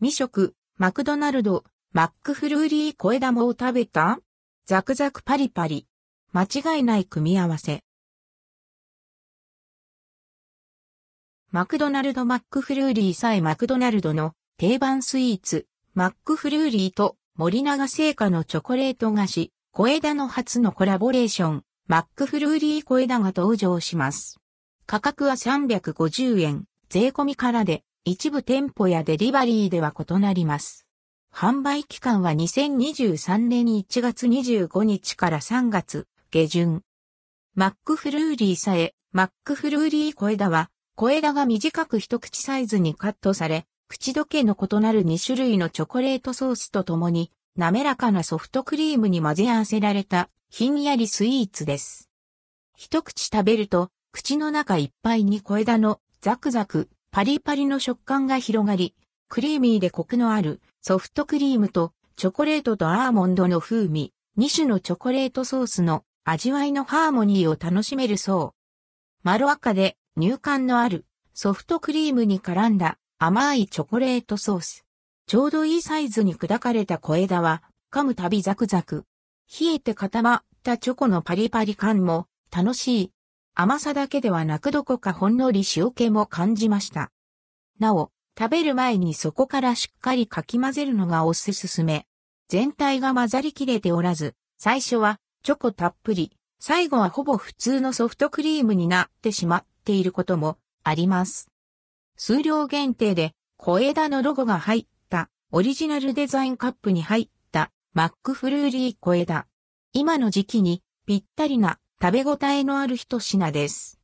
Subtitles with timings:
[0.00, 4.20] 実食、マクドナルド、マックフルーリー小枝もう食べた？
[4.64, 5.88] ザクザクパリパリ。
[6.30, 7.82] 間違いない組み合わせ。
[11.50, 24.38] マクドナルドマックフルーリーさえマクドナルドの定番スイーツ、マックフルーリーと森永製菓のチョコレート菓子、小枝の初のコラボレーション、マックフルーリー小枝が登場します。
[24.86, 30.86] 価格は350円、税込みからで、一部店舗やデリバリーでは異なります。
[31.32, 36.82] 販売期間は2023年1月25日から3月下旬。
[37.54, 52.08] マックフルーリーさえ、マックフルーリー小枝は、小枝が短く一口サイズにカットされ、口どけの異なる2種類のチョコレートソースとともに、滑らかなソフトクリームに混ぜ合わせられたひんやりスイーツです。
[52.76, 58.94] 一口食べると、口の中いっぱいに小枝のザクザク、パリパリの食感が広がり、
[59.28, 68.58] クリーミーでコクのあるソフトクリームとチョコレートとアーモンドの風味、2種のチョコレートソースの味わいのハーモニーを楽しめるそう。
[69.22, 74.84] まろ赤で乳感のあるソフトクリームに絡んだ甘いチョコレートソース。
[75.26, 79.04] ちょうどいいサイズに砕かれた小枝は噛むたびザクザク。
[79.60, 83.12] 冷えて固まったチョコのパリパリ感も楽しい。
[83.60, 87.10] 甘さだけではなくどこかほんのり塩気も感じました。
[87.80, 92.06] なお、食べる前にそこからしっかりかき混ぜるのがおすすめ。
[92.46, 101.50] 全体が混ざりきれておらず、最初はチョコたっぷり、最後はほぼ普通のソフトクリームになってしまっていることもあります。
[102.16, 109.48] 数量限定で小枝のロゴが入ったオリジナルデザインカップに入ったマックフルーリー小枝。
[109.92, 113.96] 今の時期にぴったりな食べ応えのある一品です。